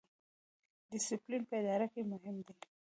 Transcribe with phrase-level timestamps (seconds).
[0.91, 2.55] ډیسپلین په اداره کې مهم دی